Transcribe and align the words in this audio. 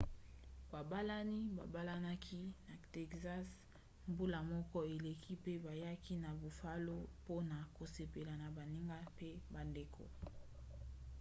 babalani 0.73 1.39
babalanaki 1.57 2.41
na 2.67 2.73
texas 2.93 3.47
mbula 4.11 4.39
moko 4.51 4.77
eleki 4.93 5.33
pe 5.43 5.53
bayaki 5.65 6.13
na 6.23 6.29
buffalo 6.41 6.97
mpona 7.17 7.57
kosepela 7.75 8.33
na 8.41 8.47
baninga 8.55 8.97
mpe 9.13 9.29
bandeko 9.53 10.03